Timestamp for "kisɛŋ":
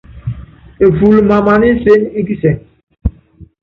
2.27-2.55